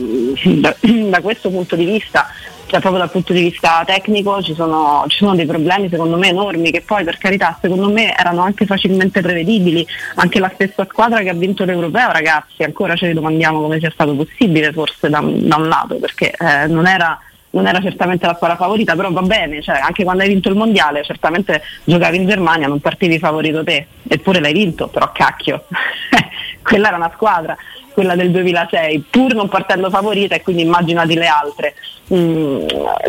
da, 0.59 0.75
da 1.09 1.21
questo 1.21 1.49
punto 1.49 1.75
di 1.75 1.85
vista. 1.85 2.27
Cioè 2.65 2.79
proprio 2.79 3.03
dal 3.03 3.11
punto 3.11 3.33
di 3.33 3.41
vista 3.41 3.83
tecnico 3.85 4.41
ci 4.41 4.55
sono, 4.55 5.03
ci 5.07 5.17
sono, 5.17 5.35
dei 5.35 5.45
problemi 5.45 5.89
secondo 5.89 6.17
me 6.17 6.29
enormi 6.29 6.71
che 6.71 6.81
poi 6.81 7.03
per 7.03 7.17
carità 7.17 7.55
secondo 7.61 7.91
me 7.91 8.15
erano 8.17 8.41
anche 8.41 8.65
facilmente 8.65 9.21
prevedibili, 9.21 9.85
anche 10.15 10.39
la 10.39 10.49
stessa 10.53 10.87
squadra 10.89 11.19
che 11.21 11.29
ha 11.29 11.33
vinto 11.33 11.65
l'Europeo 11.65 12.11
ragazzi 12.11 12.63
ancora 12.63 12.95
ne 12.99 13.13
domandiamo 13.13 13.61
come 13.61 13.79
sia 13.79 13.91
stato 13.91 14.15
possibile 14.15 14.71
forse 14.71 15.09
da, 15.09 15.19
da 15.21 15.55
un 15.57 15.67
lato 15.67 15.97
perché 15.97 16.31
eh, 16.31 16.65
non 16.67 16.87
era 16.87 17.19
non 17.53 17.67
era 17.67 17.81
certamente 17.81 18.25
la 18.25 18.35
squadra 18.35 18.57
favorita, 18.57 18.95
però 18.95 19.11
va 19.11 19.21
bene, 19.21 19.61
cioè, 19.61 19.79
anche 19.79 20.03
quando 20.03 20.23
hai 20.23 20.29
vinto 20.29 20.49
il 20.49 20.55
mondiale, 20.55 21.03
certamente 21.03 21.61
giocavi 21.83 22.17
in 22.17 22.27
Germania, 22.27 22.67
non 22.67 22.79
partivi 22.79 23.19
favorito 23.19 23.63
te, 23.63 23.87
eppure 24.07 24.39
l'hai 24.39 24.53
vinto, 24.53 24.87
però 24.87 25.11
cacchio, 25.11 25.65
quella 26.63 26.87
era 26.87 26.97
una 26.97 27.11
squadra 27.13 27.55
quella 27.93 28.15
del 28.15 28.31
2006, 28.31 29.05
pur 29.09 29.33
non 29.33 29.47
partendo 29.47 29.89
favorita 29.89 30.35
e 30.35 30.41
quindi 30.41 30.63
immaginati 30.63 31.13
le 31.13 31.27
altre. 31.27 31.75
Mm, 32.13 32.65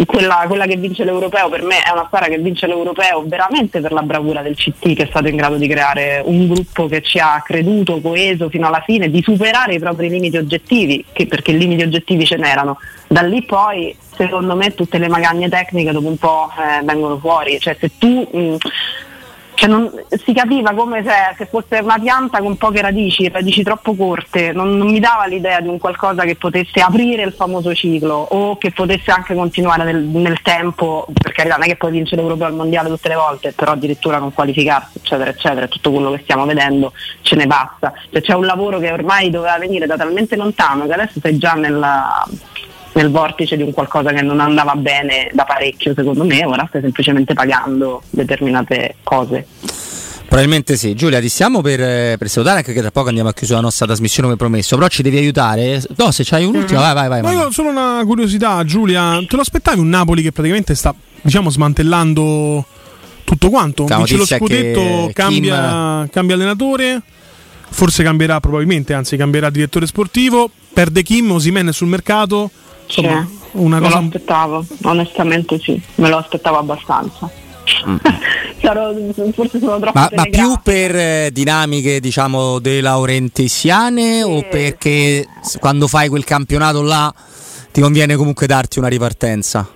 quella, 0.06 0.44
quella, 0.46 0.66
che 0.66 0.76
vince 0.76 1.02
l'Europeo 1.02 1.48
per 1.48 1.62
me 1.62 1.82
è 1.82 1.90
una 1.90 2.04
squadra 2.06 2.28
che 2.28 2.38
vince 2.38 2.68
l'Europeo 2.68 3.24
veramente 3.26 3.80
per 3.80 3.90
la 3.90 4.02
bravura 4.02 4.40
del 4.40 4.54
CT 4.54 4.94
che 4.94 5.02
è 5.02 5.06
stato 5.06 5.26
in 5.26 5.34
grado 5.34 5.56
di 5.56 5.66
creare 5.66 6.22
un 6.24 6.46
gruppo 6.46 6.86
che 6.86 7.02
ci 7.02 7.18
ha 7.18 7.42
creduto, 7.44 8.00
coeso 8.00 8.48
fino 8.48 8.68
alla 8.68 8.82
fine, 8.86 9.10
di 9.10 9.20
superare 9.22 9.74
i 9.74 9.78
propri 9.80 10.08
limiti 10.08 10.36
oggettivi, 10.36 11.04
che, 11.12 11.26
perché 11.26 11.50
limiti 11.52 11.82
oggettivi 11.82 12.24
ce 12.24 12.36
n'erano. 12.36 12.78
Da 13.08 13.22
lì 13.22 13.42
poi 13.42 13.96
secondo 14.16 14.54
me 14.56 14.74
tutte 14.74 14.98
le 14.98 15.08
magagne 15.08 15.48
tecniche 15.48 15.92
dopo 15.92 16.08
un 16.08 16.18
po' 16.18 16.50
eh, 16.58 16.84
vengono 16.84 17.18
fuori, 17.18 17.58
cioè 17.60 17.76
se 17.78 17.90
tu... 17.98 18.28
Mh, 18.30 18.38
mm, 18.38 18.56
cioè 19.54 19.68
non, 19.68 19.90
si 20.08 20.32
capiva 20.32 20.72
come 20.74 21.02
se, 21.04 21.12
se, 21.38 21.46
fosse 21.46 21.78
una 21.78 21.98
pianta 21.98 22.38
con 22.40 22.56
poche 22.56 22.82
radici, 22.82 23.28
radici 23.28 23.62
troppo 23.62 23.94
corte, 23.94 24.52
non, 24.52 24.76
non, 24.76 24.88
mi 24.88 24.98
dava 24.98 25.26
l'idea 25.26 25.60
di 25.60 25.68
un 25.68 25.78
qualcosa 25.78 26.24
che 26.24 26.34
potesse 26.34 26.80
aprire 26.80 27.22
il 27.22 27.32
famoso 27.32 27.72
ciclo 27.74 28.14
o 28.14 28.58
che 28.58 28.72
potesse 28.72 29.10
anche 29.10 29.34
continuare 29.34 29.84
nel, 29.84 30.02
nel 30.02 30.42
tempo, 30.42 31.06
per 31.12 31.32
carità 31.32 31.54
non 31.54 31.64
è 31.64 31.68
che 31.68 31.76
puoi 31.76 31.92
vincere 31.92 32.20
l'Europeo 32.20 32.46
al 32.46 32.54
Mondiale 32.54 32.88
tutte 32.88 33.08
le 33.08 33.14
volte, 33.14 33.52
però 33.52 33.72
addirittura 33.72 34.18
non 34.18 34.34
qualificarsi, 34.34 34.98
eccetera, 34.98 35.30
eccetera, 35.30 35.68
tutto 35.68 35.92
quello 35.92 36.10
che 36.10 36.20
stiamo 36.22 36.44
vedendo 36.44 36.92
ce 37.22 37.36
ne 37.36 37.46
basta. 37.46 37.92
Cioè, 38.10 38.22
c'è 38.22 38.34
un 38.34 38.46
lavoro 38.46 38.78
che 38.80 38.90
ormai 38.90 39.30
doveva 39.30 39.56
venire 39.58 39.86
da 39.86 39.96
talmente 39.96 40.34
lontano 40.36 40.86
che 40.86 40.92
adesso 40.94 41.20
sei 41.20 41.38
già 41.38 41.52
nella 41.52 42.26
nel 42.94 43.10
vortice 43.10 43.56
di 43.56 43.62
un 43.62 43.72
qualcosa 43.72 44.12
che 44.12 44.22
non 44.22 44.40
andava 44.40 44.74
bene 44.74 45.30
da 45.32 45.44
parecchio 45.44 45.94
secondo 45.94 46.24
me, 46.24 46.44
ora 46.44 46.64
stai 46.68 46.80
semplicemente 46.80 47.34
pagando 47.34 48.02
determinate 48.10 48.96
cose. 49.02 49.46
Probabilmente 50.26 50.76
sì. 50.76 50.94
Giulia, 50.94 51.20
ti 51.20 51.28
stiamo 51.28 51.60
per, 51.60 51.80
eh, 51.80 52.16
per 52.18 52.28
salutare 52.28 52.58
anche 52.58 52.72
che 52.72 52.80
tra 52.80 52.90
poco 52.90 53.08
andiamo 53.08 53.28
a 53.28 53.32
chiudere 53.32 53.58
la 53.58 53.64
nostra 53.64 53.86
trasmissione 53.86 54.26
come 54.26 54.38
promesso, 54.38 54.74
però 54.74 54.88
ci 54.88 55.02
devi 55.02 55.16
aiutare. 55.16 55.80
No, 55.96 56.10
se 56.10 56.24
c'hai 56.24 56.44
un'ultima, 56.44 56.80
mm-hmm. 56.80 56.94
vai, 56.94 57.08
vai, 57.08 57.20
vai. 57.20 57.34
Ma 57.34 57.40
io 57.40 57.46
ho 57.46 57.50
solo 57.52 57.68
una 57.68 58.02
curiosità, 58.04 58.64
Giulia, 58.64 59.22
te 59.28 59.36
lo 59.36 59.42
aspettavi 59.42 59.78
un 59.78 59.88
Napoli 59.88 60.22
che 60.22 60.32
praticamente 60.32 60.74
sta, 60.74 60.92
diciamo, 61.20 61.50
smantellando 61.50 62.64
tutto 63.22 63.48
quanto? 63.48 63.84
Vince 63.84 64.16
lo 64.16 64.26
scudetto, 64.26 65.10
cambia, 65.12 66.00
Kim... 66.00 66.08
cambia 66.10 66.34
allenatore, 66.34 67.00
forse 67.68 68.02
cambierà 68.02 68.40
probabilmente, 68.40 68.92
anzi 68.92 69.16
cambierà 69.16 69.50
direttore 69.50 69.86
sportivo, 69.86 70.50
perde 70.72 71.04
Kim, 71.04 71.30
Osimen 71.30 71.70
sul 71.70 71.86
mercato 71.86 72.50
Insomma, 72.86 73.28
sì, 73.28 73.48
una 73.52 73.78
cosa... 73.78 73.96
Me 73.96 74.00
lo 74.00 74.06
aspettavo, 74.06 74.66
onestamente 74.82 75.58
sì, 75.58 75.80
me 75.96 76.08
lo 76.08 76.16
aspettavo 76.18 76.58
abbastanza. 76.58 77.30
Mm. 77.88 77.96
Sarò, 78.60 78.92
forse 79.32 79.58
sono 79.58 79.78
troppo 79.78 79.98
ma, 79.98 80.10
ma, 80.14 80.24
più 80.24 80.54
per 80.62 80.96
eh, 80.96 81.30
dinamiche 81.32 82.00
diciamo 82.00 82.58
de 82.58 82.80
laurentisiane 82.80 84.18
sì. 84.18 84.22
o 84.22 84.46
perché 84.48 85.26
quando 85.60 85.86
fai 85.86 86.08
quel 86.08 86.24
campionato 86.24 86.82
là 86.82 87.12
ti 87.70 87.80
conviene 87.80 88.16
comunque 88.16 88.46
darti 88.46 88.78
una 88.78 88.88
ripartenza? 88.88 89.68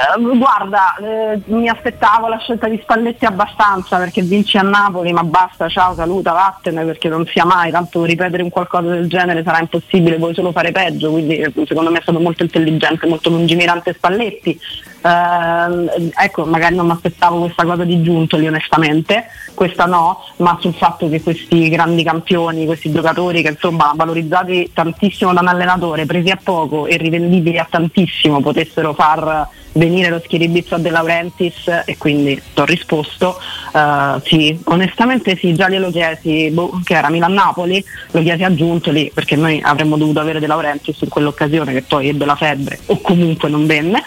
Eh, 0.00 0.36
guarda, 0.38 0.96
eh, 0.96 1.42
mi 1.46 1.68
aspettavo 1.68 2.26
la 2.26 2.38
scelta 2.38 2.68
di 2.68 2.78
Spalletti 2.80 3.26
abbastanza 3.26 3.98
perché 3.98 4.22
vinci 4.22 4.56
a 4.56 4.62
Napoli, 4.62 5.12
ma 5.12 5.22
basta, 5.24 5.68
ciao, 5.68 5.94
saluta, 5.94 6.32
vattene 6.32 6.86
perché 6.86 7.10
non 7.10 7.26
sia 7.26 7.44
mai, 7.44 7.70
tanto 7.70 8.04
ripetere 8.04 8.42
un 8.42 8.48
qualcosa 8.48 8.88
del 8.88 9.08
genere 9.08 9.42
sarà 9.42 9.60
impossibile, 9.60 10.16
puoi 10.16 10.32
solo 10.32 10.52
fare 10.52 10.72
peggio, 10.72 11.10
quindi 11.10 11.36
eh, 11.36 11.52
secondo 11.66 11.90
me 11.90 11.98
è 11.98 12.02
stato 12.02 12.18
molto 12.18 12.42
intelligente, 12.44 13.06
molto 13.06 13.28
lungimirante 13.28 13.92
Spalletti. 13.92 14.58
Eh, 15.02 16.10
ecco, 16.16 16.46
magari 16.46 16.76
non 16.76 16.86
mi 16.86 16.92
aspettavo 16.92 17.40
questa 17.40 17.64
cosa 17.64 17.84
di 17.84 18.02
Giuntoli 18.02 18.46
onestamente, 18.46 19.26
questa 19.52 19.84
no, 19.84 20.24
ma 20.36 20.56
sul 20.62 20.74
fatto 20.74 21.10
che 21.10 21.22
questi 21.22 21.68
grandi 21.68 22.02
campioni, 22.02 22.64
questi 22.64 22.90
giocatori 22.90 23.42
che 23.42 23.50
insomma 23.50 23.92
valorizzati 23.94 24.70
tantissimo 24.72 25.34
da 25.34 25.40
un 25.40 25.48
allenatore, 25.48 26.06
presi 26.06 26.30
a 26.30 26.38
poco 26.42 26.86
e 26.86 26.96
rivendibili 26.96 27.58
a 27.58 27.66
tantissimo, 27.68 28.40
potessero 28.40 28.94
far 28.94 29.58
venire 29.72 30.08
lo 30.08 30.20
schiribizzo 30.24 30.74
a 30.74 30.78
De 30.78 30.90
Laurentiis 30.90 31.82
e 31.84 31.96
quindi 31.96 32.40
ti 32.54 32.60
ho 32.60 32.64
risposto 32.64 33.38
uh, 33.72 34.20
sì, 34.24 34.58
onestamente 34.64 35.36
sì, 35.36 35.54
già 35.54 35.68
glielo 35.68 35.90
chiesi 35.90 36.50
boh, 36.50 36.80
che 36.82 36.94
era 36.94 37.10
Milan-Napoli, 37.10 37.84
lo 38.12 38.22
chiesi 38.22 38.42
a 38.42 38.54
Giuntoli 38.54 39.10
perché 39.12 39.36
noi 39.36 39.60
avremmo 39.62 39.96
dovuto 39.96 40.20
avere 40.20 40.40
De 40.40 40.46
Laurentiis 40.46 41.00
in 41.02 41.08
quell'occasione 41.08 41.72
che 41.72 41.82
poi 41.82 42.08
ebbe 42.08 42.24
la 42.24 42.36
febbre 42.36 42.78
o 42.86 43.00
comunque 43.00 43.48
non 43.48 43.66
venne 43.66 44.02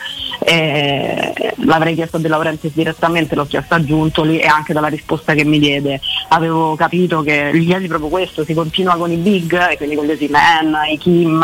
eh, 0.46 1.54
l'avrei 1.66 1.96
chiesto 1.96 2.18
a 2.18 2.20
De 2.20 2.28
Laurentiis 2.28 2.74
direttamente, 2.74 3.36
l'ho 3.36 3.46
chiesto 3.46 3.74
a 3.76 3.84
Giuntoli 3.84 4.40
e 4.40 4.48
anche 4.48 4.74
dalla 4.74 4.88
risposta 4.88 5.34
che 5.34 5.44
mi 5.44 5.60
diede. 5.60 6.00
Avevo 6.30 6.76
capito 6.76 7.22
che 7.22 7.52
gli 7.54 7.66
chiesi 7.66 7.88
proprio 7.88 8.10
questo, 8.10 8.44
si 8.44 8.54
continua 8.54 8.96
con 8.96 9.12
i 9.12 9.18
big, 9.18 9.72
e 9.72 9.78
quindi 9.78 9.96
con 9.96 10.06
gli 10.06 10.12
Osimen, 10.12 10.76
i 10.92 10.98
Kim, 10.98 11.44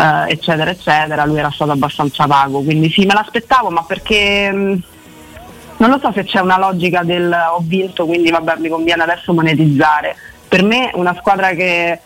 eh, 0.00 0.32
eccetera, 0.32 0.70
eccetera, 0.70 1.24
lui 1.24 1.38
era 1.38 1.50
stato 1.50 1.72
abbastanza 1.72 2.26
vago, 2.26 2.62
quindi 2.62 2.90
sì, 2.90 3.04
me 3.04 3.14
l'aspettavo, 3.14 3.70
ma 3.70 3.82
perché... 3.84 4.50
Mh, 4.50 4.58
mm, 4.58 4.78
non 5.80 5.88
lo 5.88 5.98
so 5.98 6.12
se 6.12 6.24
c'è 6.24 6.40
una 6.40 6.58
logica 6.58 7.02
del 7.02 7.34
ho 7.34 7.62
vinto, 7.62 8.04
quindi 8.04 8.30
vabbè 8.30 8.56
mi 8.58 8.68
conviene 8.68 9.02
adesso 9.02 9.32
monetizzare. 9.32 10.14
Per 10.46 10.62
me 10.62 10.90
una 10.92 11.16
squadra 11.18 11.52
che 11.52 11.98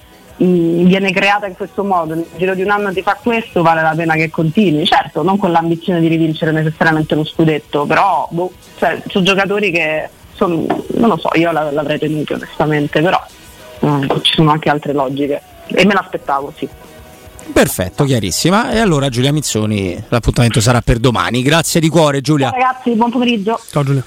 Mm, 0.42 0.86
viene 0.86 1.12
creata 1.12 1.46
in 1.46 1.54
questo 1.54 1.84
modo, 1.84 2.14
nel 2.14 2.26
giro 2.36 2.56
di 2.56 2.62
un 2.62 2.70
anno 2.70 2.92
ti 2.92 3.02
fa 3.02 3.16
questo, 3.22 3.62
vale 3.62 3.82
la 3.82 3.94
pena 3.94 4.14
che 4.14 4.30
continui. 4.30 4.84
Certo, 4.84 5.22
non 5.22 5.38
con 5.38 5.52
l'ambizione 5.52 6.00
di 6.00 6.08
rivincere 6.08 6.50
necessariamente 6.50 7.14
lo 7.14 7.24
scudetto, 7.24 7.86
però 7.86 8.26
boh, 8.30 8.50
cioè, 8.76 9.00
sono 9.06 9.24
giocatori 9.24 9.70
che 9.70 10.08
sono, 10.32 10.66
non 10.94 11.08
lo 11.10 11.16
so, 11.18 11.30
io 11.34 11.52
l'avrei 11.52 12.00
tenuto 12.00 12.34
onestamente, 12.34 13.00
però 13.00 13.20
eh, 13.80 14.08
ci 14.22 14.34
sono 14.34 14.50
anche 14.50 14.70
altre 14.70 14.92
logiche 14.92 15.40
e 15.66 15.86
me 15.86 15.94
l'aspettavo, 15.94 16.52
sì. 16.56 16.68
Perfetto, 17.52 18.04
chiarissima. 18.04 18.70
E 18.70 18.78
allora 18.78 19.08
Giulia 19.08 19.32
Mizzoni, 19.32 20.02
l'appuntamento 20.08 20.60
sarà 20.60 20.80
per 20.80 20.98
domani. 20.98 21.42
Grazie 21.42 21.80
di 21.80 21.88
cuore 21.88 22.20
Giulia. 22.20 22.50
Ciao 22.50 22.58
ragazzi, 22.58 22.90
buon 22.92 23.10
pomeriggio. 23.10 23.60
Ciao 23.70 23.82
Giulia. 23.82 24.04